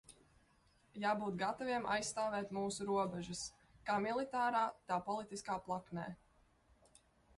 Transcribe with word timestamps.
Jābūt 1.01 1.35
gataviem 1.41 1.85
aizstāvēt 1.97 2.55
mūsu 2.59 2.87
robežas, 2.91 3.43
kā 3.91 3.99
militārā 4.07 4.63
tā 4.93 5.01
politiskā 5.11 5.63
plaknē. 5.69 6.09